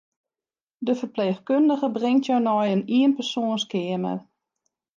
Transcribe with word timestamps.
De 0.87 0.95
ferpleechkundige 1.01 1.89
bringt 1.97 2.25
jo 2.29 2.37
nei 2.47 2.67
in 2.75 2.81
ienpersoanskeamer. 2.99 4.19